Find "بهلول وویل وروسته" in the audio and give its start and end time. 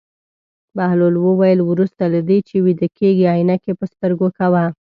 0.77-2.03